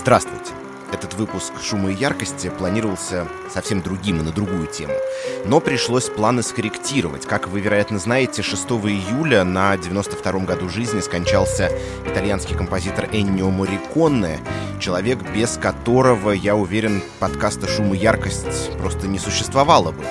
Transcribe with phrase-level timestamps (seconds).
[0.00, 0.54] Здравствуйте.
[0.94, 4.94] Этот выпуск «Шума и яркости» планировался совсем другим и на другую тему.
[5.44, 7.26] Но пришлось планы скорректировать.
[7.26, 11.70] Как вы, вероятно, знаете, 6 июля на 92-м году жизни скончался
[12.06, 14.40] итальянский композитор Эннио Мориконне,
[14.80, 20.02] человек, без которого, я уверен, подкаста «Шум и яркость» просто не существовало бы.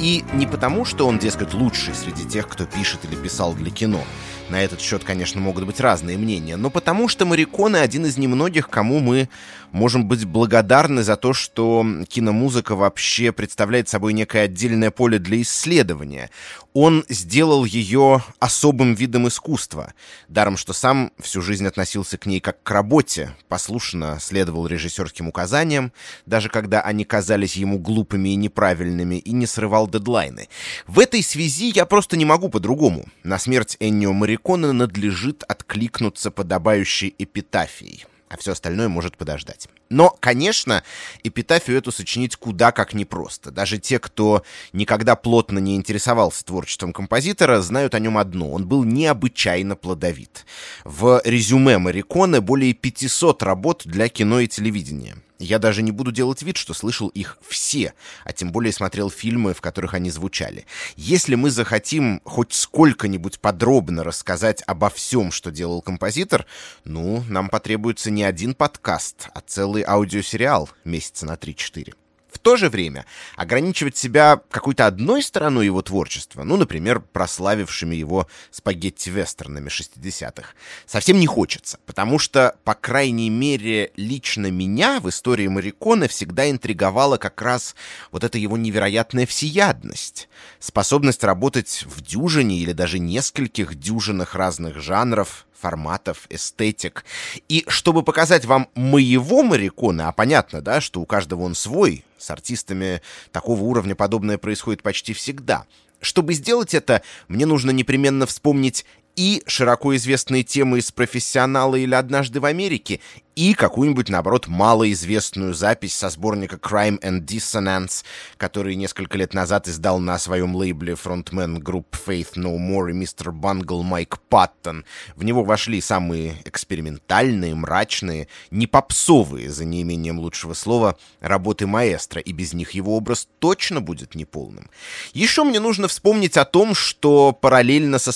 [0.00, 4.02] И не потому, что он, дескать, лучший среди тех, кто пишет или писал для кино.
[4.48, 8.68] На этот счет, конечно, могут быть разные мнения, но потому что Мариконе один из немногих,
[8.68, 9.28] кому мы
[9.72, 16.30] можем быть благодарны за то, что киномузыка вообще представляет собой некое отдельное поле для исследования.
[16.72, 19.94] Он сделал ее особым видом искусства,
[20.28, 25.92] даром что сам всю жизнь относился к ней как к работе, послушно следовал режиссерским указаниям,
[26.26, 30.48] даже когда они казались ему глупыми и неправильными, и не срывал дедлайны.
[30.86, 33.06] В этой связи я просто не могу по-другому.
[33.24, 39.68] На смерть Эннио Мариконе надлежит откликнуться подобающей эпитафией а все остальное может подождать.
[39.88, 40.82] Но, конечно,
[41.22, 43.50] эпитафию эту сочинить куда как непросто.
[43.50, 44.42] Даже те, кто
[44.72, 48.50] никогда плотно не интересовался творчеством композитора, знают о нем одно.
[48.52, 50.44] Он был необычайно плодовит.
[50.84, 55.16] В резюме Мариконе более 500 работ для кино и телевидения.
[55.38, 57.92] Я даже не буду делать вид, что слышал их все,
[58.24, 60.64] а тем более смотрел фильмы, в которых они звучали.
[60.96, 66.46] Если мы захотим хоть сколько-нибудь подробно рассказать обо всем, что делал композитор,
[66.84, 71.94] ну, нам потребуется не один подкаст, а целый аудиосериал месяца на 3-4.
[72.36, 78.28] В то же время ограничивать себя какой-то одной стороной его творчества, ну, например, прославившими его
[78.50, 80.50] спагетти-вестернами 60-х,
[80.84, 87.16] совсем не хочется, потому что, по крайней мере, лично меня в истории Мариконы всегда интриговала
[87.16, 87.74] как раз
[88.12, 95.45] вот эта его невероятная всеядность, способность работать в дюжине или даже нескольких дюжинах разных жанров,
[95.60, 97.04] форматов, эстетик.
[97.48, 102.30] И чтобы показать вам моего Марикона, а понятно, да, что у каждого он свой, с
[102.30, 105.66] артистами такого уровня подобное происходит почти всегда.
[106.00, 108.84] Чтобы сделать это, мне нужно непременно вспомнить
[109.16, 113.00] и широко известные темы из «Профессионала» или «Однажды в Америке»,
[113.36, 118.02] и какую-нибудь, наоборот, малоизвестную запись со сборника Crime and Dissonance,
[118.38, 123.32] который несколько лет назад издал на своем лейбле фронтмен групп Faith No More и Мистер
[123.32, 124.86] Бангл Майк Паттон.
[125.16, 132.32] В него вошли самые экспериментальные, мрачные, не попсовые, за неимением лучшего слова, работы маэстро, и
[132.32, 134.70] без них его образ точно будет неполным.
[135.12, 138.12] Еще мне нужно вспомнить о том, что параллельно со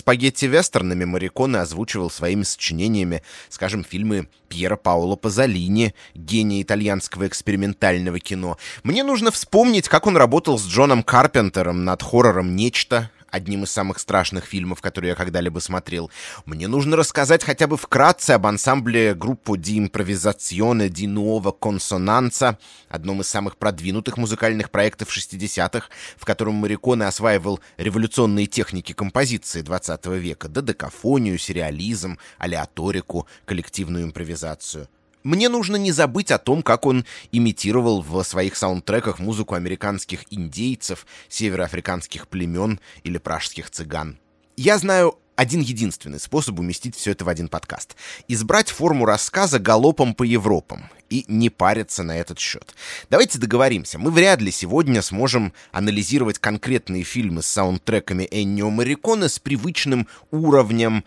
[0.91, 8.57] спагетти-вестернами Мариконе озвучивал своими сочинениями, скажем, фильмы Пьера Паоло Пазолини, гения итальянского экспериментального кино.
[8.83, 13.99] Мне нужно вспомнить, как он работал с Джоном Карпентером над хоррором «Нечто», одним из самых
[13.99, 16.11] страшных фильмов, которые я когда-либо смотрел.
[16.45, 22.59] Мне нужно рассказать хотя бы вкратце об ансамбле группу di improvisazione di nuova consonanza,
[22.89, 30.07] одном из самых продвинутых музыкальных проектов 60-х, в котором Мариконе осваивал революционные техники композиции 20
[30.07, 34.89] века, додекафонию, сериализм, алеаторику, коллективную импровизацию.
[35.23, 41.07] Мне нужно не забыть о том, как он имитировал в своих саундтреках музыку американских индейцев,
[41.29, 44.19] североафриканских племен или пражских цыган.
[44.57, 47.97] Я знаю один единственный способ уместить все это в один подкаст.
[48.29, 52.75] Избрать форму рассказа галопом по Европам и не париться на этот счет.
[53.09, 59.39] Давайте договоримся, мы вряд ли сегодня сможем анализировать конкретные фильмы с саундтреками Эннио Мариконе с
[59.39, 61.05] привычным уровнем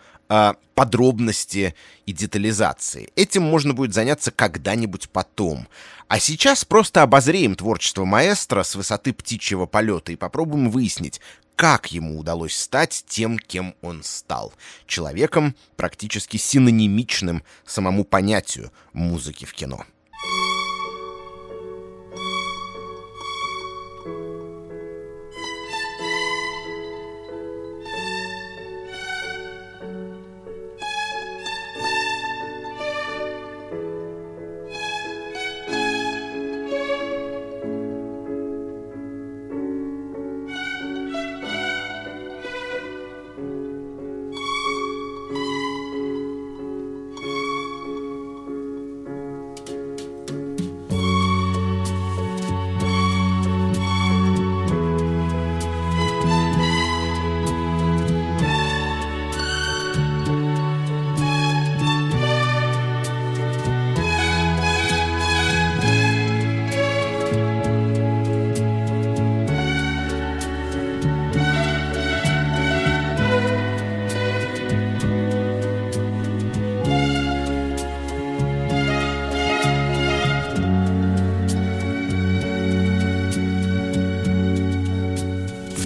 [0.74, 1.74] подробности
[2.06, 3.10] и детализации.
[3.16, 5.68] Этим можно будет заняться когда-нибудь потом.
[6.08, 11.20] А сейчас просто обозреем творчество маэстро с высоты птичьего полета и попробуем выяснить,
[11.56, 14.52] как ему удалось стать тем, кем он стал.
[14.86, 19.84] Человеком, практически синонимичным самому понятию музыки в кино.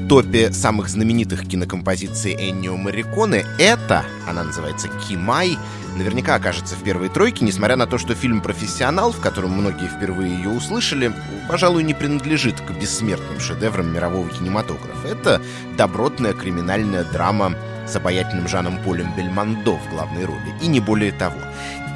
[0.08, 5.58] Топе самых знаменитых кинокомпозиций Эннио Мариконе, это, она называется «Кимай»,
[5.96, 10.34] наверняка окажется в первой тройке, несмотря на то, что фильм «Профессионал», в котором многие впервые
[10.34, 11.12] ее услышали,
[11.46, 15.08] пожалуй, не принадлежит к бессмертным шедеврам мирового кинематографа.
[15.08, 15.42] Это
[15.76, 17.54] добротная криминальная драма
[17.86, 21.38] с обаятельным Жаном Полем Бельмондо в главной роли, и не более того.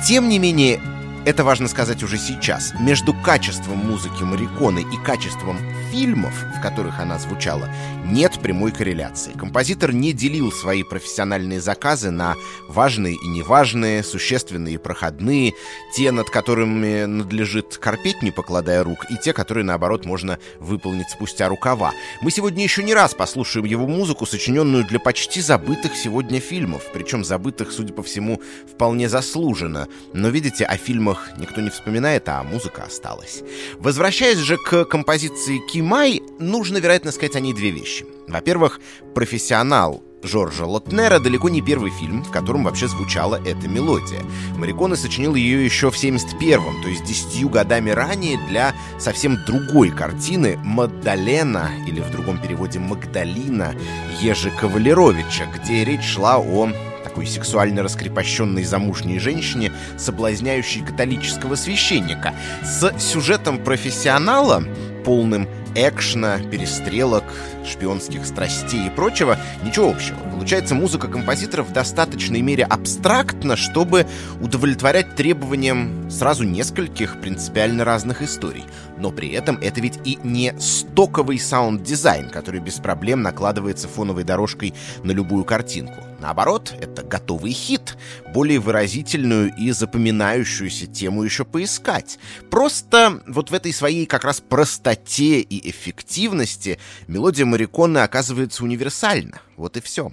[0.06, 0.82] Тем не менее,
[1.24, 2.72] это важно сказать уже сейчас.
[2.80, 5.58] Между качеством музыки Мариконы и качеством
[5.92, 7.68] фильмов, в которых она звучала,
[8.04, 9.32] нет прямой корреляции.
[9.32, 12.34] Композитор не делил свои профессиональные заказы на
[12.68, 15.54] важные и неважные, существенные и проходные,
[15.94, 21.48] те, над которыми надлежит корпеть, не покладая рук, и те, которые, наоборот, можно выполнить спустя
[21.48, 21.92] рукава.
[22.20, 27.24] Мы сегодня еще не раз послушаем его музыку, сочиненную для почти забытых сегодня фильмов, причем
[27.24, 29.86] забытых, судя по всему, вполне заслуженно.
[30.12, 33.42] Но, видите, о фильмах фильмах никто не вспоминает, а музыка осталась.
[33.78, 38.06] Возвращаясь же к композиции Кимай, нужно, вероятно, сказать о ней две вещи.
[38.28, 38.80] Во-первых,
[39.14, 44.20] профессионал Жоржа Лотнера далеко не первый фильм, в котором вообще звучала эта мелодия.
[44.56, 50.58] Мариконе сочинил ее еще в 71-м, то есть десятью годами ранее для совсем другой картины
[50.62, 53.74] «Маддалена» или в другом переводе «Магдалина»
[54.20, 56.68] Ежи Кавалеровича, где речь шла о
[57.12, 62.32] такой сексуально раскрепощенной замужней женщине, соблазняющей католического священника,
[62.62, 64.64] с сюжетом профессионала,
[65.04, 67.24] полным экшна, перестрелок,
[67.64, 70.16] шпионских страстей и прочего, ничего общего.
[70.30, 74.06] Получается, музыка композиторов в достаточной мере абстрактна, чтобы
[74.40, 78.64] удовлетворять требованиям сразу нескольких принципиально разных историй.
[78.98, 84.74] Но при этом это ведь и не стоковый саунд-дизайн, который без проблем накладывается фоновой дорожкой
[85.02, 86.02] на любую картинку.
[86.20, 87.96] Наоборот, это готовый хит,
[88.32, 92.20] более выразительную и запоминающуюся тему еще поискать.
[92.48, 99.40] Просто вот в этой своей как раз простоте и эффективности мелодия Мариконы оказывается универсальна.
[99.56, 100.12] Вот и все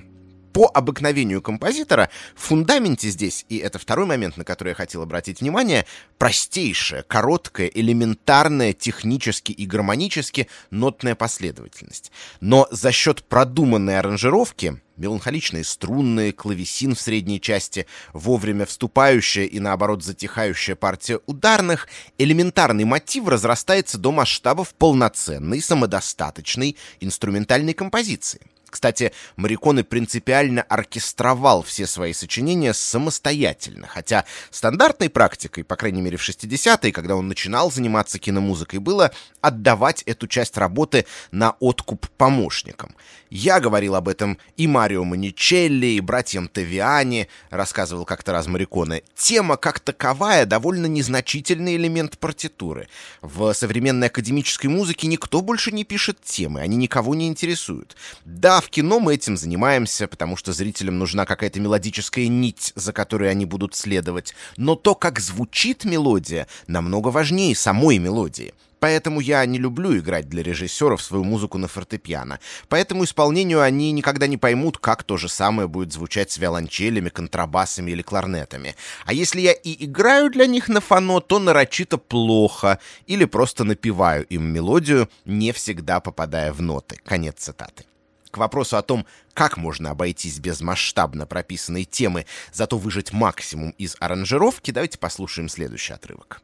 [0.54, 5.42] по обыкновению композитора в фундаменте здесь, и это второй момент, на который я хотел обратить
[5.42, 5.86] внимание,
[6.18, 12.12] простейшая, короткая, элементарная, технически и гармонически нотная последовательность.
[12.42, 20.04] Но за счет продуманной аранжировки меланхоличные струнные, клавесин в средней части, вовремя вступающая и, наоборот,
[20.04, 21.88] затихающая партия ударных,
[22.18, 28.42] элементарный мотив разрастается до масштабов полноценной, самодостаточной инструментальной композиции.
[28.69, 36.27] Кстати, Мариконы принципиально оркестровал все свои сочинения самостоятельно, хотя стандартной практикой, по крайней мере в
[36.27, 39.12] 60-е, когда он начинал заниматься киномузыкой, было
[39.42, 42.95] отдавать эту часть работы на откуп помощникам.
[43.30, 49.04] Я говорил об этом и Марио Маничелли, и братьям Тавиани, рассказывал как-то раз Мариконе.
[49.16, 52.88] Тема как таковая довольно незначительный элемент партитуры.
[53.21, 57.95] В современной академической музыке никто больше не пишет темы, они никого не интересуют.
[58.25, 63.29] Да, в кино мы этим занимаемся, потому что зрителям нужна какая-то мелодическая нить, за которой
[63.29, 64.33] они будут следовать.
[64.57, 68.53] Но то, как звучит мелодия, намного важнее самой мелодии.
[68.79, 72.39] Поэтому я не люблю играть для режиссеров свою музыку на фортепиано.
[72.69, 77.91] Поэтому исполнению они никогда не поймут, как то же самое будет звучать с виолончелями, контрабасами
[77.91, 78.75] или кларнетами.
[79.06, 84.25] А если я и играю для них на фано, то нарочито плохо или просто напеваю
[84.25, 86.99] им мелодию, не всегда попадая в ноты.
[87.04, 87.85] Конец цитаты.
[88.31, 93.95] К вопросу о том, как можно обойтись без масштабно прописанной темы, зато выжать максимум из
[94.00, 96.42] аранжировки, давайте послушаем следующий отрывок.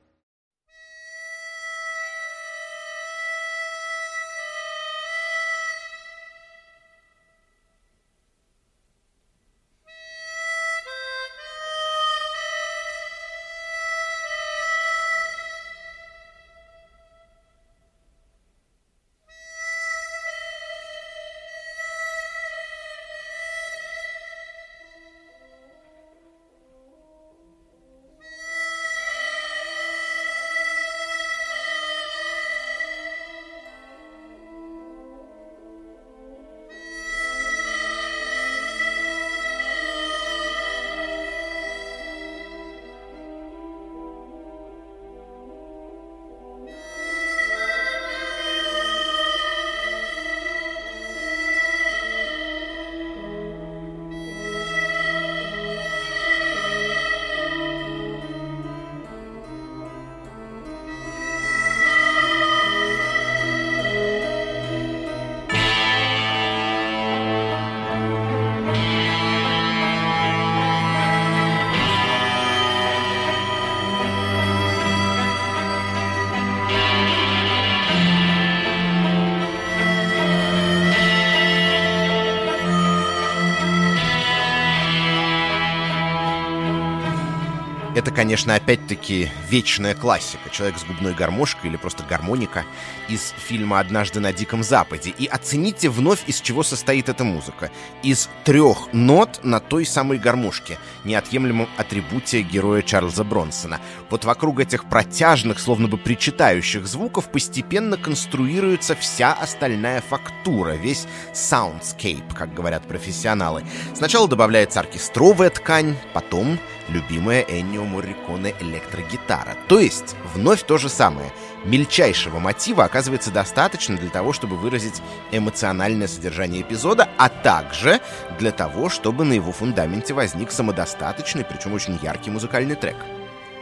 [88.15, 90.49] Конечно, опять-таки вечная классика.
[90.49, 92.63] Человек с губной гармошкой или просто гармоника
[93.09, 95.13] из фильма «Однажды на Диком Западе».
[95.17, 97.69] И оцените вновь, из чего состоит эта музыка.
[98.01, 103.79] Из трех нот на той самой гармошке, неотъемлемом атрибуте героя Чарльза Бронсона.
[104.09, 112.33] Вот вокруг этих протяжных, словно бы причитающих звуков постепенно конструируется вся остальная фактура, весь soundscape,
[112.33, 113.63] как говорят профессионалы.
[113.93, 116.57] Сначала добавляется оркестровая ткань, потом
[116.89, 119.55] любимая Эннио Морриконе электрогитара.
[119.67, 121.31] То есть, вновь то же самое.
[121.63, 125.01] Мельчайшего мотива оказывается достаточно для того, чтобы выразить
[125.31, 127.99] эмоциональное содержание эпизода, а также
[128.39, 132.97] для того, чтобы на его фундаменте возник самодостаточный, причем очень яркий музыкальный трек.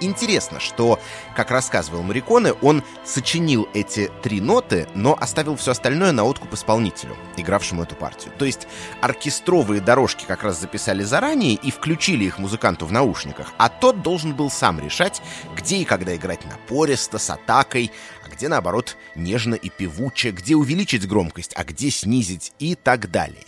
[0.02, 1.00] Интересно, что,
[1.36, 7.16] как рассказывал Мариконе, он сочинил эти три ноты, но оставил все остальное на откуп исполнителю,
[7.38, 8.34] игравшему эту партию.
[8.38, 8.68] То есть
[9.02, 14.34] оркестровые дорожки как раз записали заранее и включили их музыканту в наушниках, а тот должен
[14.34, 15.22] был сам решать,
[15.56, 17.92] где и когда играть напористо, с атакой,
[18.26, 23.46] а где, наоборот, нежно и певуче, где увеличить громкость, а где снизить и так далее.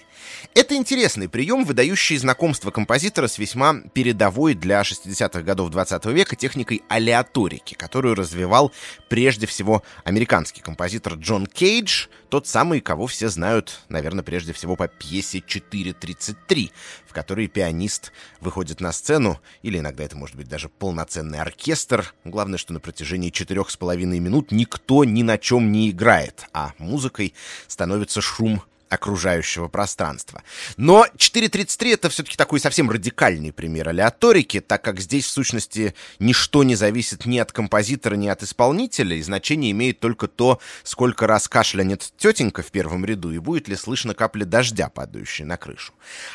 [0.56, 6.82] Это интересный прием, выдающий знакомство композитора с весьма передовой для 60-х годов 20 века техникой
[6.88, 8.72] алеаторики, которую развивал
[9.10, 14.88] прежде всего американский композитор Джон Кейдж, тот самый, кого все знают, наверное, прежде всего по
[14.88, 16.72] пьесе 4.33,
[17.06, 22.14] в которой пианист выходит на сцену, или иногда это может быть даже полноценный оркестр.
[22.24, 26.72] Главное, что на протяжении четырех с половиной минут никто ни на чем не играет, а
[26.78, 27.34] музыкой
[27.68, 28.64] становится шум
[28.96, 30.44] окружающего пространства.
[30.78, 36.64] Но 4.33 это все-таки такой совсем радикальный пример алеаторики, так как здесь в сущности ничто
[36.64, 41.48] не зависит ни от композитора, ни от исполнителя, и значение имеет только то, сколько раз
[41.48, 45.94] кашлянет тетенька в первом ряду, и будет ли слышно капли дождя, падающие на крышу.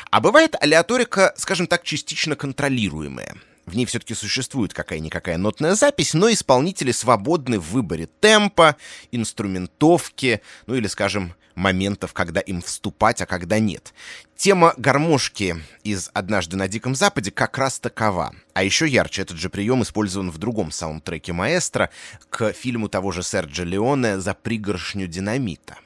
[0.09, 3.35] А бывает алеаторика, скажем так, частично контролируемая.
[3.65, 8.75] В ней все-таки существует какая-никакая нотная запись, но исполнители свободны в выборе темпа,
[9.11, 13.93] инструментовки, ну или, скажем, моментов, когда им вступать, а когда нет.
[14.35, 18.33] Тема гармошки из «Однажды на Диком Западе» как раз такова.
[18.53, 21.89] А еще ярче этот же прием использован в другом саундтреке маэстро
[22.29, 25.77] к фильму того же Серджа Леоне «За пригоршню динамита».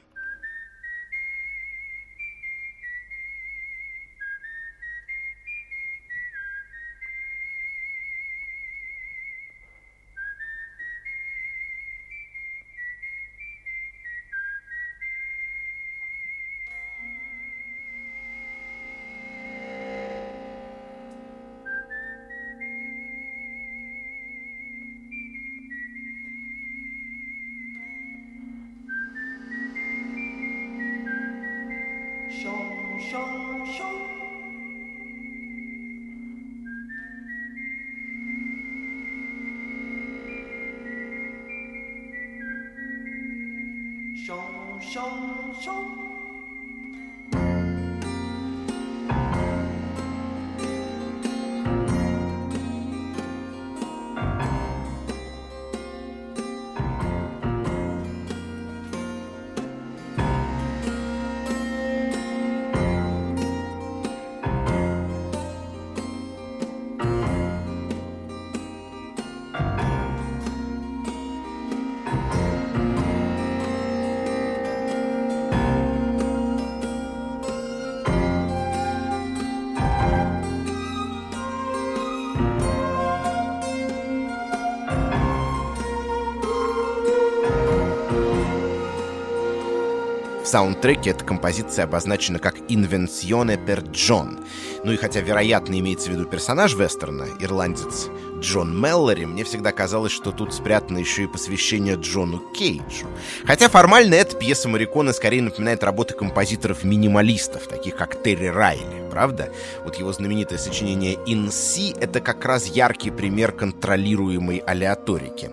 [90.46, 94.46] В саундтреке эта композиция обозначена как «Invenzione per John».
[94.84, 98.06] Ну и хотя, вероятно, имеется в виду персонаж вестерна, ирландец
[98.38, 103.08] Джон Меллори, мне всегда казалось, что тут спрятано еще и посвящение Джону Кейджу.
[103.44, 109.52] Хотя формально эта пьеса Марикона скорее напоминает работы композиторов-минималистов, таких как Терри Райли, правда?
[109.82, 115.50] Вот его знаменитое сочинение «In C»— это как раз яркий пример контролируемой алеаторики.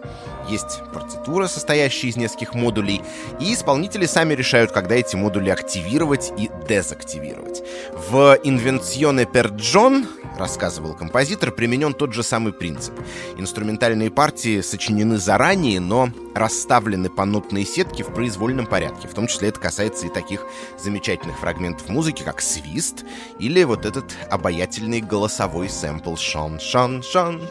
[0.53, 3.01] Есть партитура, состоящая из нескольких модулей,
[3.39, 7.63] и исполнители сами решают, когда эти модули активировать и дезактивировать.
[8.12, 10.05] В «Invenzione per John»,
[10.38, 12.93] рассказывал композитор, применен тот же самый принцип.
[13.36, 19.07] Инструментальные партии сочинены заранее, но расставлены по нотной сетке в произвольном порядке.
[19.07, 20.45] В том числе это касается и таких
[20.77, 23.05] замечательных фрагментов музыки, как свист
[23.39, 27.41] или вот этот обаятельный голосовой сэмпл «шон-шон-шон».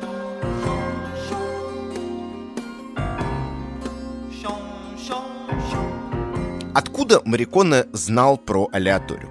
[6.74, 9.30] Откуда Мариконе знал про алеаторику?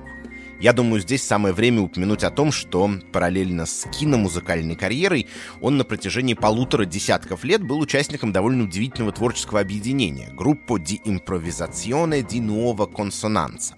[0.59, 5.27] Я думаю, здесь самое время упомянуть о том, что параллельно с киномузыкальной карьерой
[5.59, 12.21] он на протяжении полутора десятков лет был участником довольно удивительного творческого объединения— группа di improvisazione
[12.21, 13.73] di nuova consonanza.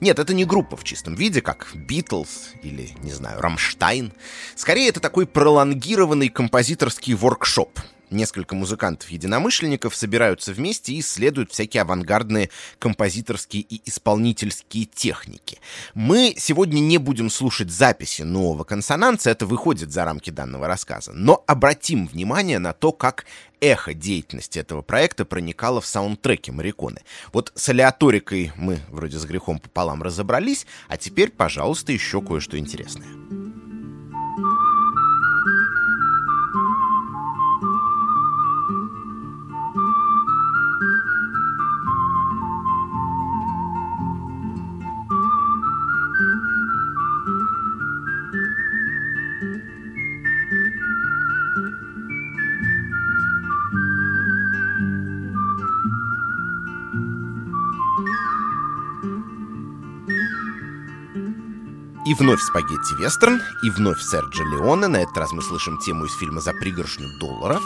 [0.00, 4.12] Нет, это не группа в чистом виде, как Битлз или, не знаю, Рамштайн.
[4.54, 7.78] Скорее, это такой пролонгированный композиторский воркшоп—
[8.14, 15.58] Несколько музыкантов-единомышленников собираются вместе и исследуют всякие авангардные композиторские и исполнительские техники.
[15.94, 21.42] Мы сегодня не будем слушать записи нового консонанса, это выходит за рамки данного рассказа, но
[21.48, 23.26] обратим внимание на то, как
[23.60, 27.00] эхо деятельности этого проекта проникало в саундтреки Мариконы.
[27.32, 33.43] Вот с алиаторикой мы вроде с грехом пополам разобрались, а теперь, пожалуйста, еще кое-что интересное.
[62.06, 64.88] И вновь спагетти-вестерн, и вновь Серджи Леоне.
[64.88, 67.62] На этот раз мы слышим тему из фильма «За пригоршню долларов».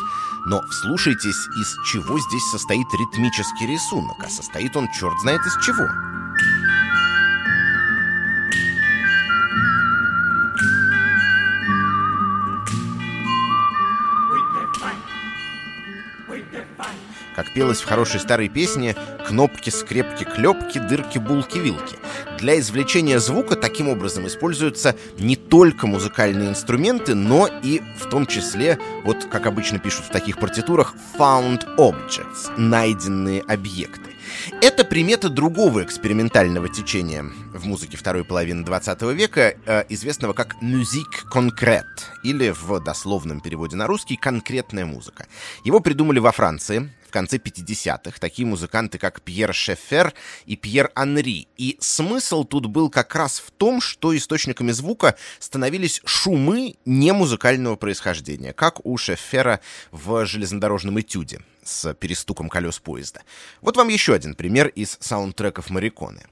[0.47, 6.08] Но вслушайтесь, из чего здесь состоит ритмический рисунок, а состоит он черт знает из чего.
[17.59, 18.95] Пелось в хорошей старой песне
[19.27, 21.97] «Кнопки, скрепки, клепки, дырки, булки, вилки».
[22.39, 28.79] Для извлечения звука таким образом используются не только музыкальные инструменты, но и в том числе,
[29.03, 34.13] вот как обычно пишут в таких партитурах, found objects, найденные объекты.
[34.63, 41.27] Это примета другого экспериментального течения в музыке второй половины 20 века, э, известного как «musique
[41.33, 41.83] concrète»
[42.23, 45.27] или в дословном переводе на русский «конкретная музыка».
[45.65, 50.15] Его придумали во Франции в конце 50-х, такие музыканты, как Пьер Шефер
[50.47, 51.49] и Пьер Анри.
[51.57, 58.53] И смысл тут был как раз в том, что источниками звука становились шумы немузыкального происхождения,
[58.53, 63.23] как у Шефера в железнодорожном этюде с перестуком колес поезда.
[63.61, 66.27] Вот вам еще один пример из саундтреков Мариконы.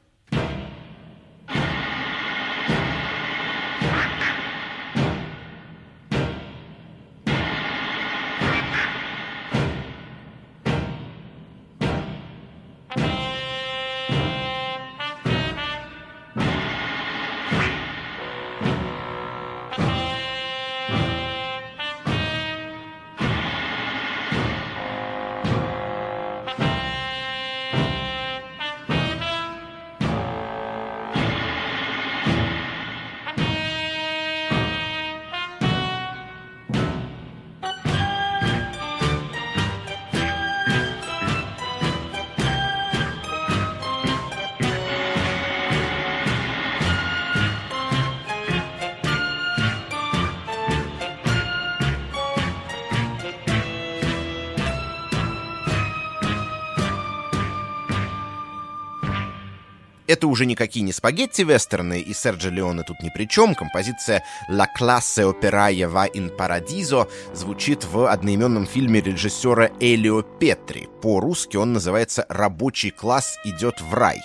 [60.26, 63.54] Это уже никакие не спагетти-вестерны, и Серджи Леоне тут ни при чем.
[63.54, 70.88] Композиция «La classe operaia va in paradiso» звучит в одноименном фильме режиссера Элио Петри.
[71.00, 74.18] По-русски он называется «Рабочий класс идет в рай».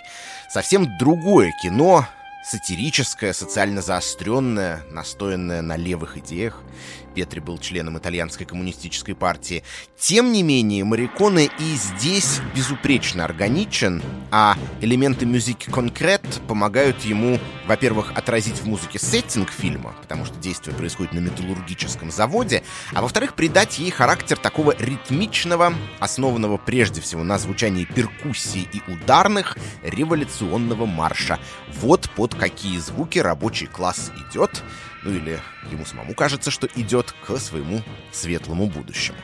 [0.50, 2.08] Совсем другое кино,
[2.44, 6.64] сатирическое, социально заостренное, настоянное на левых идеях.
[7.14, 9.64] Петри был членом итальянской коммунистической партии.
[9.98, 18.14] Тем не менее, Мариконе и здесь безупречно органичен, а элементы мюзики конкрет помогают ему, во-первых,
[18.16, 23.80] отразить в музыке сеттинг фильма, потому что действие происходит на металлургическом заводе, а во-вторых, придать
[23.80, 31.40] ей характер такого ритмичного, основанного прежде всего на звучании перкуссии и ударных, революционного марша.
[31.80, 34.64] Вот под какие звуки рабочий класс идет,
[35.04, 35.40] ну или
[35.72, 39.18] ему самому кажется, что идет к своему светлому будущему.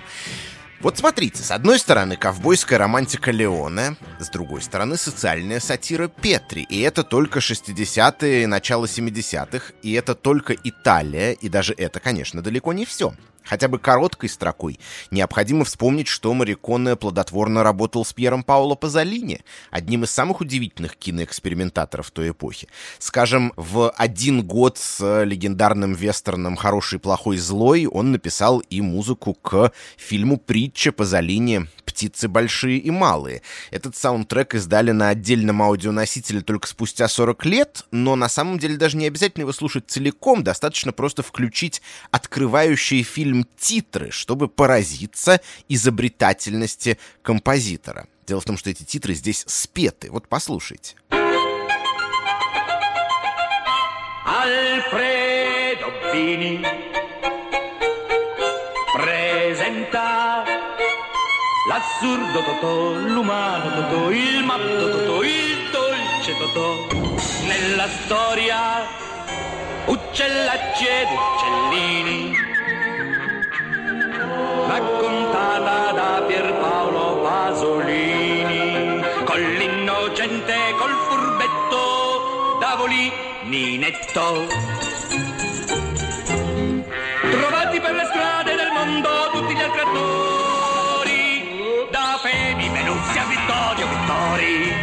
[0.80, 6.68] Вот смотрите, с одной стороны ковбойская романтика Леоне, с другой стороны социальная сатира Петри.
[6.70, 12.74] И это только 60-е, начало 70-х, и это только Италия, и даже это, конечно, далеко
[12.74, 13.16] не все.
[13.48, 14.80] Хотя бы короткой строкой
[15.10, 22.12] необходимо вспомнить, что Мариконе плодотворно работал с Пьером Пауло Пазолини, одним из самых удивительных киноэкспериментаторов
[22.12, 22.68] той эпохи.
[23.00, 29.72] Скажем, в один год с легендарным вестерном «Хороший, плохой, злой» он написал и музыку к
[29.98, 33.42] фильму «Притча Пазолини «Птицы большие и малые».
[33.72, 38.98] Этот саундтрек издали на отдельном аудионосителе только спустя 40 лет, но на самом деле даже
[38.98, 41.82] не обязательно его слушать целиком, достаточно просто включить
[42.12, 48.06] открывающие фильм титры, чтобы поразиться изобретательности композитора.
[48.28, 50.12] Дело в том, что эти титры здесь спеты.
[50.12, 50.94] Вот послушайте.
[54.28, 56.87] Alfredo Bini
[61.68, 66.96] l'assurdo Totò, l'umano Totò, il matto Totò, il dolce Totò.
[67.46, 68.86] Nella storia
[69.86, 72.36] uccellacci ed uccellini,
[74.68, 83.12] raccontata da Pierpaolo Pasolini, con l'innocente, col furbetto, Davoli,
[83.44, 84.97] Ninetto.
[94.38, 94.74] Vittori.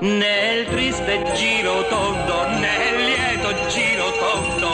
[0.00, 4.68] Nel triste giro tondo, nel lieto giro tondo,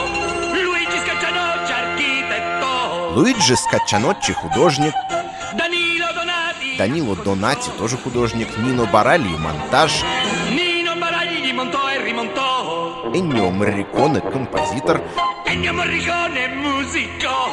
[0.53, 3.13] Luigi Scaccianocci architetto.
[3.15, 4.93] Луиджи Скачаноччи художник.
[5.57, 6.77] Данило Донати.
[6.77, 8.57] Данило Донати тоже художник.
[8.57, 10.03] Нино Барали монтаж.
[10.51, 12.41] Нино Барали монто и ремонто.
[13.13, 15.01] Эннио Морриконе композитор.
[15.47, 17.44] Эннио Морриконе музико.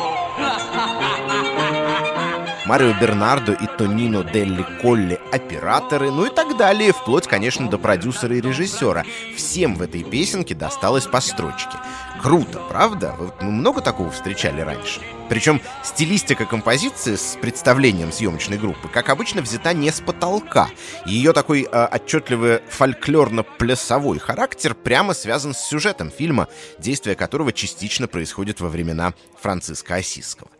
[2.64, 8.36] Марио Бернардо и Тонино Делли Колли— операторы, ну и так далее, вплоть, конечно, до продюсера
[8.36, 9.04] и режиссера.
[9.36, 11.76] Всем в этой песенке досталось по строчке.
[12.22, 13.16] Круто, правда?
[13.18, 15.00] Вы много такого встречали раньше?
[15.28, 20.68] Причем стилистика композиции с представлением съемочной группы, как обычно, взята не с потолка.
[21.04, 26.46] Ее такой э, отчетливый фольклорно-плясовой характер прямо связан с сюжетом фильма,
[26.78, 30.50] действие которого частично происходит во времена Франциска Осиского.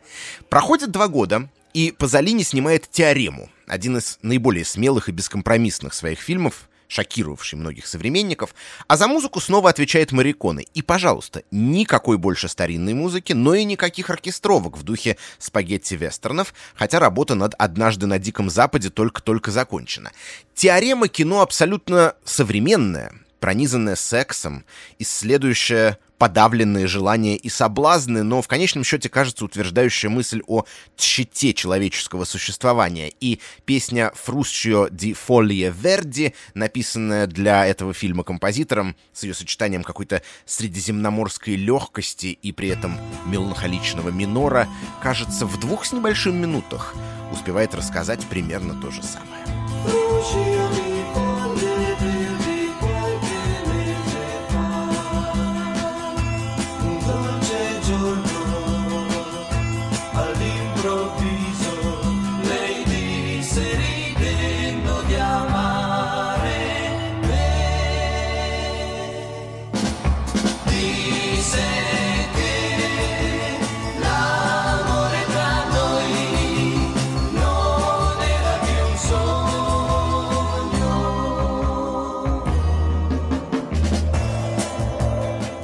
[0.49, 6.69] Проходит два года, и Пазолини снимает «Теорему», один из наиболее смелых и бескомпромиссных своих фильмов,
[6.93, 8.55] шокировавший многих современников,
[8.87, 10.67] а за музыку снова отвечает Мариконы.
[10.75, 17.35] И, пожалуйста, никакой больше старинной музыки, но и никаких оркестровок в духе спагетти-вестернов, хотя работа
[17.35, 20.13] над «Однажды на Диком Западе» только-только закончена.
[20.55, 24.65] Теорема кино абсолютно современная, пронизанная сексом,
[25.01, 30.65] исследующая подавленные желания и соблазны, но в конечном счете кажется утверждающая мысль о
[30.97, 33.13] тщете человеческого существования.
[33.19, 40.23] И песня «Fruscio di Foglie Verdi», написанная для этого фильма композитором, с ее сочетанием какой-то
[40.47, 44.69] средиземноморской легкости и при этом меланхоличного минора,
[45.03, 46.95] кажется, в двух с небольшим минутах
[47.33, 49.42] успевает рассказать примерно то же самое.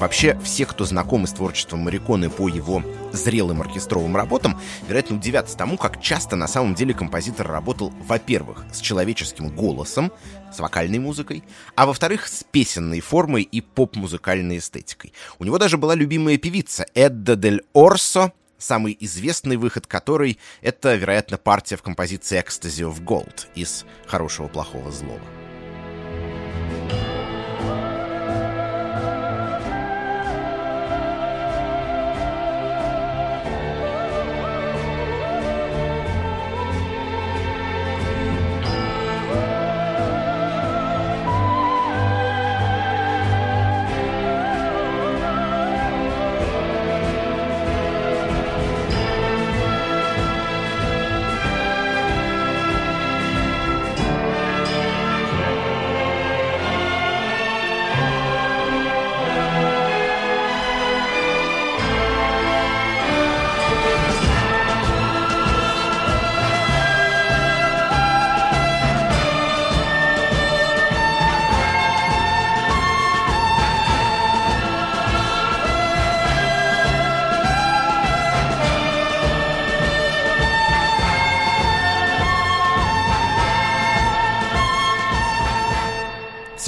[0.08, 5.76] Вообще, все, кто знакомы с творчеством Мариконы по его зрелым оркестровым работам, вероятно, удивятся тому,
[5.76, 10.10] как часто на самом деле композитор работал, во-первых, с человеческим голосом,
[10.50, 11.44] с вокальной музыкой,
[11.74, 15.12] а во-вторых, с песенной формой и поп-музыкальной эстетикой.
[15.38, 21.36] У него даже была любимая певица Эдда дель Орсо, самый известный выход которой— это, вероятно,
[21.36, 25.20] партия в композиции «Ecstasy of Gold» из «Хорошего, плохого, злого».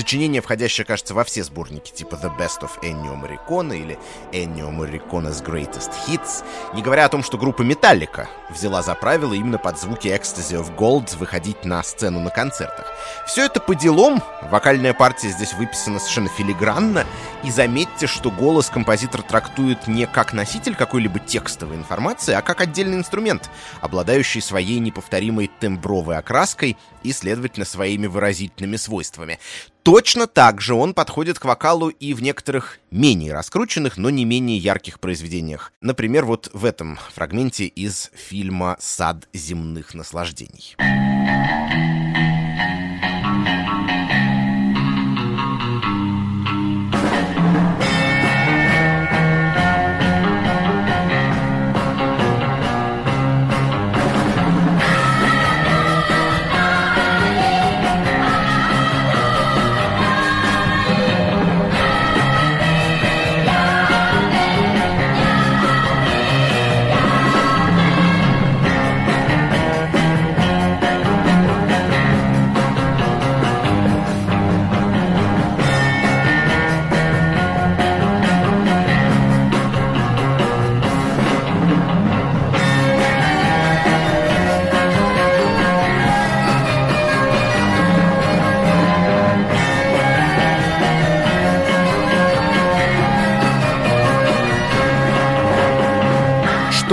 [0.01, 3.99] Сочинение, входящее, кажется, во все сборники типа The Best of Ennio Morricone или
[4.33, 6.43] Ennio Morricone's Greatest Hits,
[6.75, 10.75] не говоря о том, что группа Metallica взяла за правило именно под звуки Ecstasy of
[10.75, 12.87] Gold выходить на сцену на концертах.
[13.27, 17.05] Все это по делам, вокальная партия здесь выписана совершенно филигранно,
[17.45, 22.97] и заметьте, что голос композитор трактует не как носитель какой-либо текстовой информации, а как отдельный
[22.97, 23.51] инструмент,
[23.83, 29.39] обладающий своей неповторимой тембровой окраской и, следовательно, своими выразительными свойствами.
[29.93, 34.57] Точно так же он подходит к вокалу и в некоторых менее раскрученных, но не менее
[34.57, 35.73] ярких произведениях.
[35.81, 40.77] Например, вот в этом фрагменте из фильма «Сад земных наслаждений».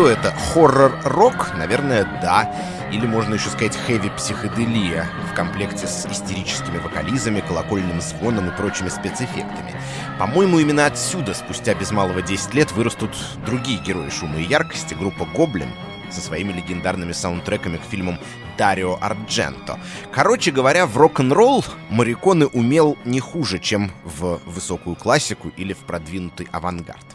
[0.07, 0.31] Это?
[0.31, 1.53] Хоррор-рок?
[1.57, 2.49] Наверное, да.
[2.91, 9.75] Или можно еще сказать хэви-психоделия в комплекте с истерическими вокализами, колокольным звоном и прочими спецэффектами.
[10.17, 13.11] По-моему, именно отсюда, спустя без малого 10 лет, вырастут
[13.45, 15.73] другие герои шума и яркости, группа «Гоблин»,
[16.09, 18.17] со своими легендарными саундтреками к фильмам
[18.57, 19.77] Дарио Ардженто.
[20.13, 26.47] Короче говоря, в рок-н-ролл Мариконы умел не хуже, чем в высокую классику или в продвинутый
[26.53, 27.05] авангард.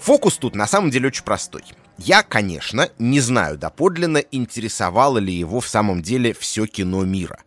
[0.00, 1.64] Фокус тут на самом деле очень простой.
[1.98, 7.38] Я, конечно, не знаю доподлинно, интересовало ли его в самом деле все кино мира.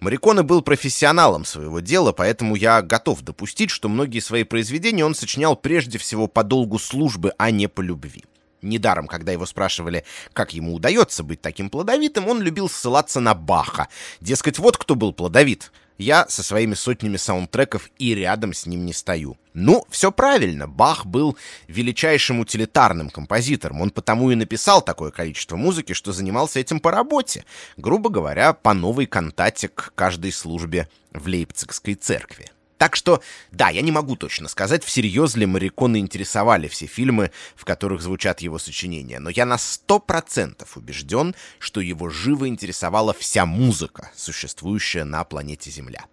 [0.00, 5.54] Мариконе был профессионалом своего дела, поэтому я готов допустить, что многие свои произведения он сочинял
[5.54, 8.24] прежде всего по долгу службы, а не по любви.
[8.60, 13.88] Недаром, когда его спрашивали, как ему удается быть таким плодовитым, он любил ссылаться на Баха.
[14.20, 15.72] Дескать, вот кто был плодовит.
[16.02, 19.36] Я со своими сотнями саундтреков и рядом с ним не стою.
[19.54, 21.36] Ну, все правильно, Бах был
[21.68, 23.80] величайшим утилитарным композитором.
[23.80, 27.44] Он потому и написал такое количество музыки, что занимался этим по работе.
[27.76, 32.50] Грубо говоря, по новой кантате к каждой службе в Лейпцигской церкви.
[32.82, 37.64] Так что, да, я не могу точно сказать, всерьез ли Мариконы интересовали все фильмы, в
[37.64, 43.46] которых звучат его сочинения, но я на сто процентов убежден, что его живо интересовала вся
[43.46, 46.06] музыка, существующая на планете Земля.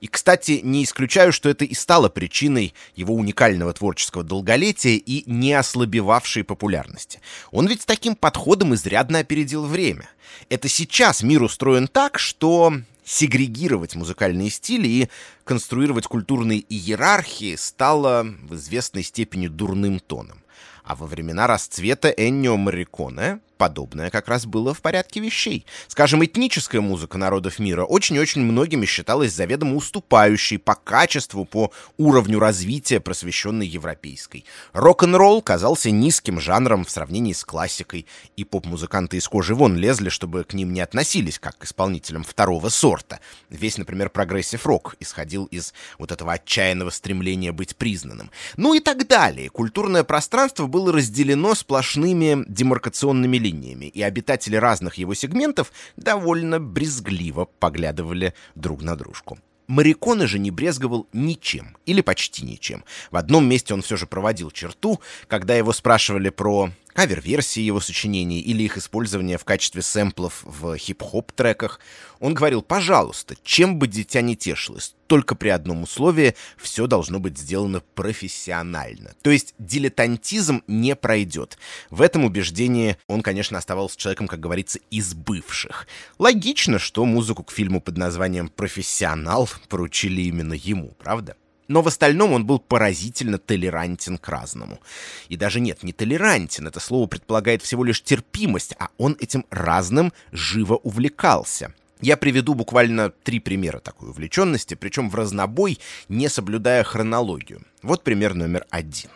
[0.00, 5.52] И, кстати, не исключаю, что это и стало причиной его уникального творческого долголетия и не
[5.52, 7.20] ослабевавшей популярности.
[7.52, 10.10] Он ведь с таким подходом изрядно опередил время.
[10.48, 12.72] Это сейчас мир устроен так, что
[13.06, 15.08] сегрегировать музыкальные стили и
[15.44, 20.42] конструировать культурные иерархии стало в известной степени дурным тоном.
[20.82, 25.66] А во времена расцвета Эннио Морриконе подобное как раз было в порядке вещей.
[25.88, 33.00] Скажем, этническая музыка народов мира очень-очень многими считалась заведомо уступающей по качеству, по уровню развития
[33.00, 34.44] просвещенной европейской.
[34.72, 40.44] Рок-н-ролл казался низким жанром в сравнении с классикой, и поп-музыканты из кожи вон лезли, чтобы
[40.44, 43.20] к ним не относились как к исполнителям второго сорта.
[43.50, 48.30] Весь, например, прогрессив-рок исходил из вот этого отчаянного стремления быть признанным.
[48.56, 49.48] Ну и так далее.
[49.48, 58.34] Культурное пространство было разделено сплошными демаркационными линиями, и обитатели разных его сегментов довольно брезгливо поглядывали
[58.54, 59.38] друг на дружку.
[59.68, 62.84] Морриконе же не брезговал ничем, или почти ничем.
[63.10, 68.40] В одном месте он все же проводил черту, когда его спрашивали про кавер-версии его сочинений
[68.40, 71.78] или их использование в качестве сэмплов в хип-хоп треках.
[72.20, 77.36] Он говорил, пожалуйста, чем бы дитя не тешилось, только при одном условии все должно быть
[77.36, 79.12] сделано профессионально.
[79.20, 81.58] То есть дилетантизм не пройдет.
[81.90, 85.86] В этом убеждении он, конечно, оставался человеком, как говорится, из бывших.
[86.18, 91.36] Логично, что музыку к фильму под названием «Профессионал» поручили именно ему, правда?
[91.68, 94.80] Но в остальном он был поразительно толерантен к разному.
[95.28, 100.12] И даже нет, не толерантен, это слово предполагает всего лишь терпимость, а он этим разным
[100.32, 101.72] живо увлекался.
[102.00, 107.62] Я приведу буквально три примера такой увлеченности, причем в разнобой, не соблюдая хронологию.
[107.82, 109.10] Вот пример номер один.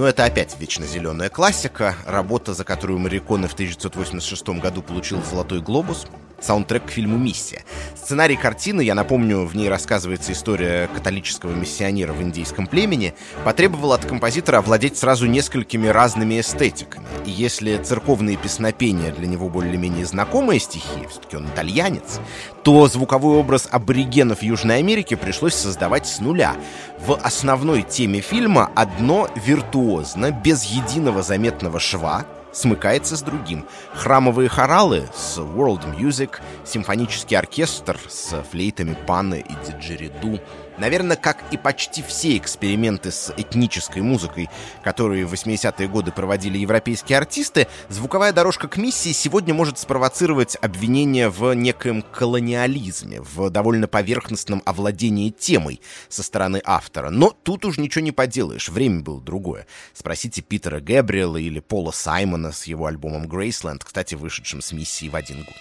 [0.00, 5.60] Но это опять вечно зеленая классика, работа, за которую Мариконе в 1986 году получил «Золотой
[5.60, 6.06] глобус»,
[6.40, 7.64] саундтрек к фильму «Миссия».
[7.94, 14.04] Сценарий картины, я напомню, в ней рассказывается история католического миссионера в индийском племени, потребовал от
[14.04, 17.06] композитора овладеть сразу несколькими разными эстетиками.
[17.24, 22.18] И если церковные песнопения для него более-менее знакомые стихи, все-таки он итальянец,
[22.64, 26.56] то звуковой образ аборигенов Южной Америки пришлось создавать с нуля.
[26.98, 33.66] В основной теме фильма одно виртуозно, без единого заметного шва, смыкается с другим.
[33.94, 40.40] Храмовые хоралы с World Music, симфонический оркестр с флейтами паны и диджериду,
[40.80, 44.48] Наверное, как и почти все эксперименты с этнической музыкой,
[44.82, 51.28] которые в 80-е годы проводили европейские артисты, звуковая дорожка к миссии сегодня может спровоцировать обвинение
[51.28, 57.10] в некоем колониализме, в довольно поверхностном овладении темой со стороны автора.
[57.10, 59.66] Но тут уж ничего не поделаешь, время было другое.
[59.92, 65.16] Спросите Питера Гэбриэла или Пола Саймона с его альбомом «Грейсленд», кстати, вышедшим с миссией в
[65.16, 65.56] один год.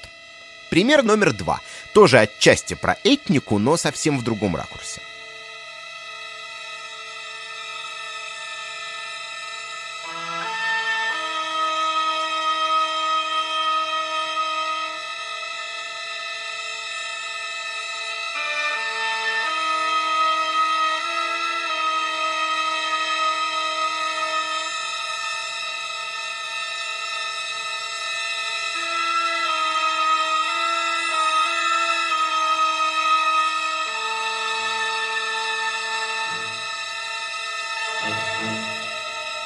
[0.69, 1.59] Пример номер два.
[1.93, 5.01] Тоже отчасти про этнику, но совсем в другом ракурсе.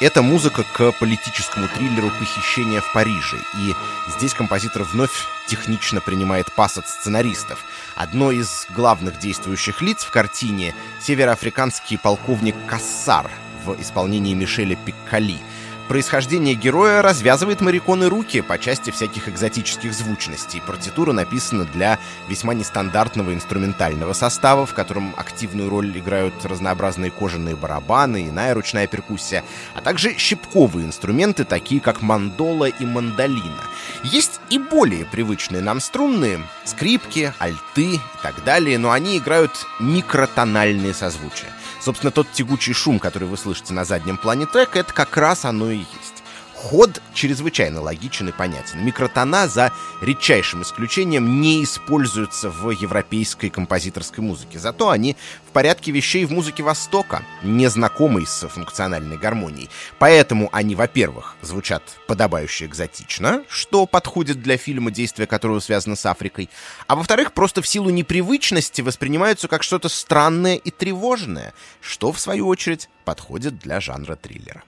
[0.04, 3.38] Это музыка к политическому триллеру «Похищение в Париже».
[3.58, 3.74] И
[4.10, 7.64] здесь композитор вновь технично принимает пас от сценаристов.
[7.96, 13.32] Одно из главных действующих лиц в картине— североафриканский полковник Кассар
[13.64, 15.40] в исполнении Мишеля Пиккали—
[15.88, 20.62] Происхождение героя развязывает Мариконы руки по части всяких экзотических звучностей.
[20.66, 28.30] Партитура написана для весьма нестандартного инструментального состава, в котором активную роль играют разнообразные кожаные барабаны,
[28.30, 29.44] иная ручная перкуссия,
[29.76, 33.62] а также щипковые инструменты, такие как мандола и мандолина.
[34.04, 40.94] Есть и более привычные нам струнные, скрипки, альты и так далее, но они играют микротональные
[40.94, 41.50] созвучия.
[41.80, 45.72] Собственно, тот тягучий шум, который вы слышите на заднем плане трека, это как раз оно
[45.72, 46.23] и есть.
[46.64, 48.86] Ход чрезвычайно логичен и понятен.
[48.86, 54.60] Микротона, за редчайшим исключением, не используются в европейской композиторской музыке.
[54.60, 59.70] Зато они в порядке вещей в музыке Востока, не знакомой с функциональной гармонией.
[60.00, 66.50] Поэтому они, во-первых, звучат подобающе экзотично, что подходит для фильма, действия которого связано с Африкой,
[66.88, 72.48] а во-вторых, просто в силу непривычности воспринимаются как что-то странное и тревожное, что, в свою
[72.48, 74.64] очередь, подходит для жанра триллера.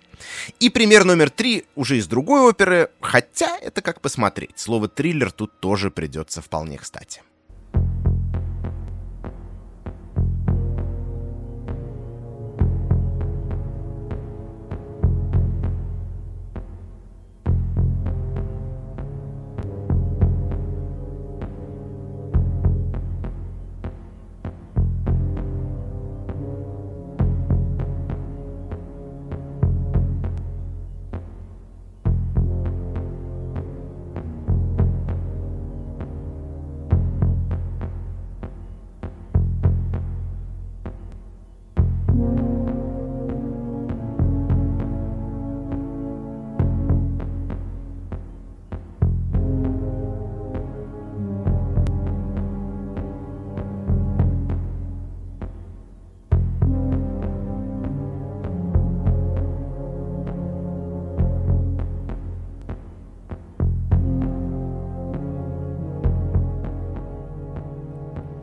[0.59, 4.57] И пример номер три уже из другой оперы, хотя это как посмотреть.
[4.57, 7.21] Слово «триллер» тут тоже придется вполне кстати.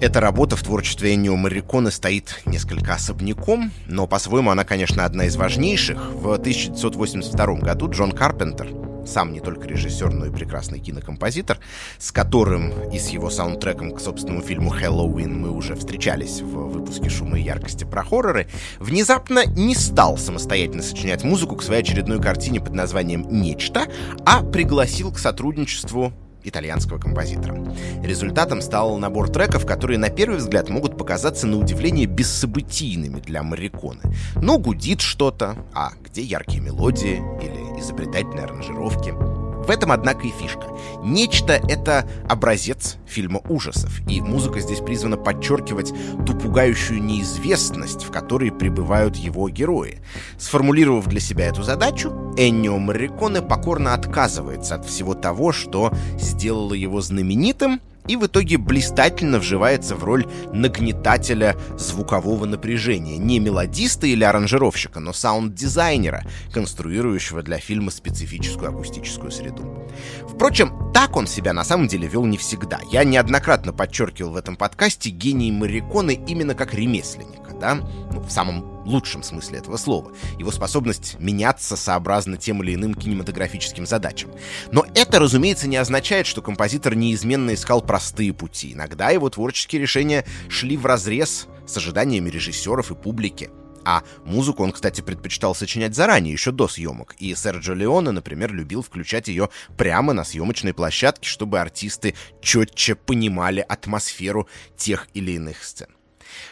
[0.02, 5.36] Эта работа в творчестве Эннио Марриконе стоит несколько особняком, но по-своему она, конечно, одна из
[5.36, 5.96] важнейших.
[6.14, 8.66] В 1982 году Джон Карпентер,
[9.06, 11.60] сам не только режиссер, но и прекрасный кинокомпозитор,
[11.98, 17.08] с которым и с его саундтреком к собственному фильму «Хэллоуин» мы уже встречались в выпуске
[17.08, 18.48] «Шума и яркости» про хорроры,
[18.80, 23.86] внезапно не стал самостоятельно сочинять музыку к своей очередной картине под названием «Нечто»,
[24.26, 26.12] а пригласил к сотрудничеству
[26.44, 27.62] итальянского композитора.
[28.02, 34.02] Результатом стал набор треков, которые на первый взгляд могут показаться на удивление бессобытийными для Мариконы.
[34.36, 39.41] Но гудит что-то, а где яркие мелодии или изобретательные аранжировки?
[39.66, 40.66] В этом, однако, и фишка.
[41.02, 45.92] Нечто— это образец фильма ужасов, и музыка здесь призвана подчеркивать
[46.26, 50.00] ту пугающую неизвестность, в которой пребывают его герои.
[50.38, 57.00] Сформулировав для себя эту задачу, Эннио Морриконе покорно отказывается от всего того, что сделало его
[57.00, 65.00] знаменитым, и в итоге блистательно вживается в роль нагнетателя звукового напряжения, не мелодиста или аранжировщика,
[65.00, 69.88] но саунд-дизайнера, конструирующего для фильма специфическую акустическую среду.
[70.28, 72.80] Впрочем, так он себя на самом деле вел не всегда.
[72.90, 78.81] Я неоднократно подчеркивал в этом подкасте гений Мариконы именно как ремесленника, да, ну, в самом
[78.84, 84.30] лучшем смысле этого слова, его способность меняться сообразно тем или иным кинематографическим задачам.
[84.70, 88.72] Но это, разумеется, не означает, что композитор неизменно искал простые пути.
[88.72, 93.50] Иногда его творческие решения шли в разрез с ожиданиями режиссеров и публики.
[93.84, 97.16] А музыку он, кстати, предпочитал сочинять заранее, еще до съемок.
[97.18, 103.64] И Серджо Леоне, например, любил включать ее прямо на съемочной площадке, чтобы артисты четче понимали
[103.66, 105.88] атмосферу тех или иных сцен.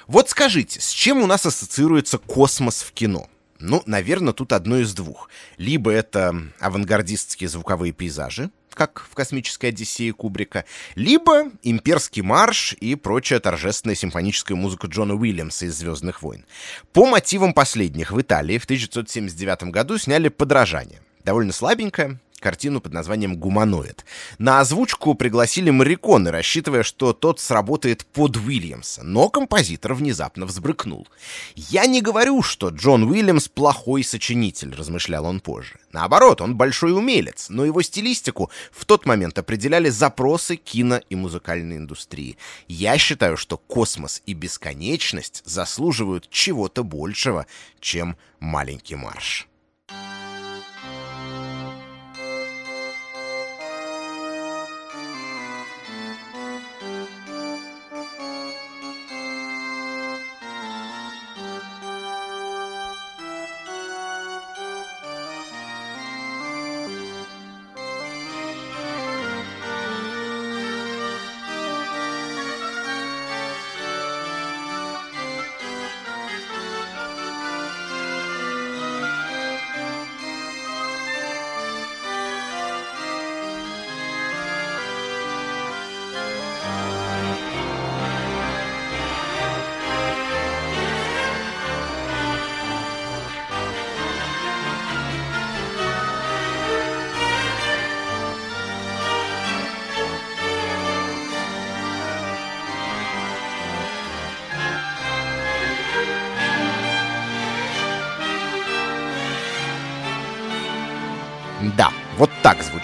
[0.06, 3.28] Вот скажите, с чем у нас ассоциируется космос в кино?
[3.58, 5.28] Ну, наверное, тут одно из двух.
[5.58, 10.64] Либо это авангардистские звуковые пейзажи, как в «Космической Одиссее» Кубрика,
[10.94, 16.46] либо «Имперский марш» и прочая торжественная симфоническая музыка Джона Уильямса из «Звездных войн».
[16.94, 21.02] По мотивам последних в Италии в 1979 году сняли «Подражание».
[21.24, 24.04] Довольно слабенькое, картину под названием «Гуманоид».
[24.38, 31.06] На озвучку пригласили Мариконы, рассчитывая, что тот сработает под Уильямса, но композитор внезапно взбрыкнул.
[31.54, 35.78] «Я не говорю, что Джон Уильямс плохой сочинитель»,— размышлял он позже.
[35.92, 41.78] Наоборот, он большой умелец, но его стилистику в тот момент определяли запросы кино и музыкальной
[41.78, 42.38] индустрии.
[42.68, 47.46] Я считаю, что космос и бесконечность заслуживают чего-то большего,
[47.80, 49.49] чем маленький марш.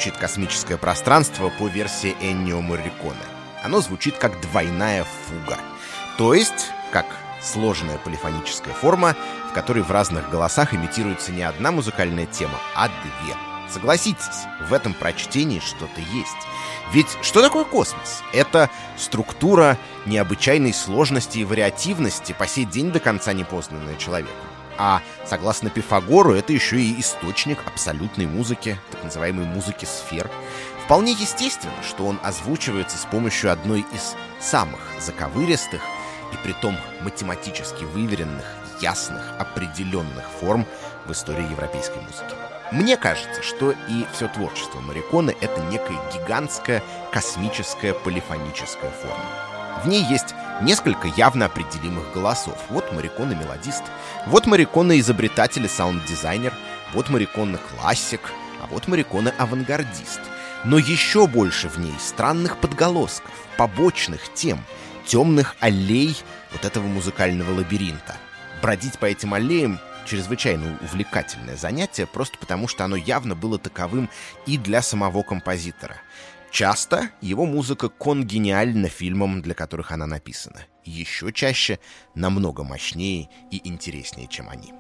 [0.07, 3.17] Звучит космическое пространство по версии Эннио Морриконе.
[3.65, 5.59] Оно звучит как двойная фуга.
[6.17, 7.07] То есть, как
[7.43, 9.17] сложная полифоническая форма,
[9.51, 13.35] в которой в разных голосах имитируется не одна музыкальная тема, а две.
[13.69, 16.47] Согласитесь, в этом прочтении что-то есть.
[16.93, 18.23] Ведь что такое космос?
[18.33, 24.56] Это структура необычайной сложности и вариативности, по сей день до конца не познанная человеком.
[24.79, 30.31] А согласно Пифагору, это еще и источник абсолютной музыки, так называемой музыки сфер.
[30.85, 35.81] Вполне естественно, что он озвучивается с помощью одной из самых заковыристых
[36.33, 38.45] и притом математически выверенных,
[38.81, 40.67] ясных, определенных форм
[41.07, 42.35] в истории европейской музыки.
[42.73, 49.83] Мне кажется, что и все творчество Мариконы— это некая гигантская космическая полифоническая форма.
[49.85, 52.59] В ней есть несколько явно определимых голосов.
[52.71, 53.83] Вот Мариконы мелодист,
[54.27, 56.53] вот Мариконы изобретатель и саунд-дизайнер,
[56.93, 58.21] вот Мариконы классик,
[58.63, 60.21] а вот Мариконы авангардист.
[60.65, 64.65] Но еще больше в ней странных подголосков, побочных тем,
[65.05, 66.17] темных аллей
[66.53, 68.17] вот этого музыкального лабиринта.
[68.63, 74.09] Бродить по этим аллеям чрезвычайно увлекательное занятие, просто потому что оно явно было таковым
[74.47, 75.97] и для самого композитора.
[76.51, 80.63] Часто его музыка конгениальна фильмам, для которых она написана.
[80.85, 81.79] Еще чаще
[82.15, 84.73] намного мощнее и интереснее, чем они.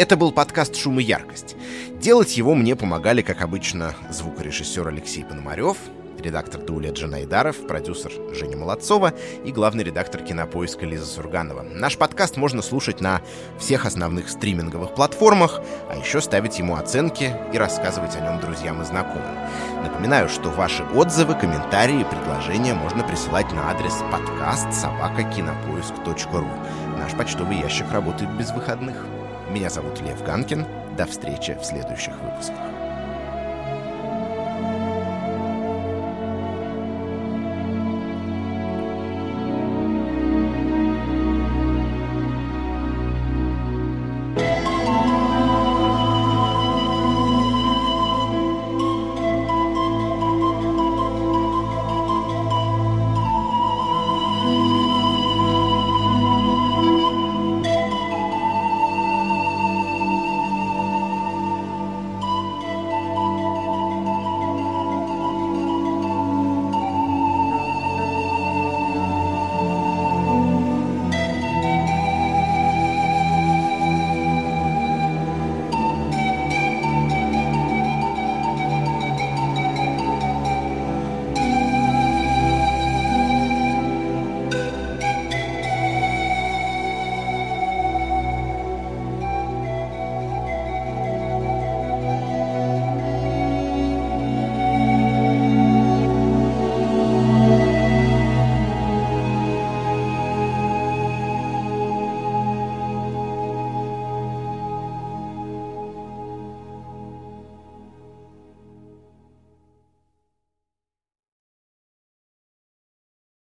[0.00, 1.56] Это был подкаст «Шум и яркость».
[2.00, 5.76] Делать его мне помогали, как обычно, звукорежиссер Алексей Пономарев,
[6.18, 9.12] редактор Дуля Джанайдаров, продюсер Женя Молодцова
[9.44, 11.60] и главный редактор кинопоиска Лиза Сурганова.
[11.60, 13.20] Наш подкаст можно слушать на
[13.58, 18.86] всех основных стриминговых платформах, а еще ставить ему оценки и рассказывать о нем друзьям и
[18.86, 19.36] знакомым.
[19.84, 26.48] Напоминаю, что ваши отзывы, комментарии и предложения можно присылать на адрес подкаст собакакинопоиск.ру.
[26.96, 28.96] Наш почтовый ящик работает без выходных.
[29.50, 30.64] Меня зовут Лев Ганкин.
[30.96, 32.79] До встречи в следующих выпусках.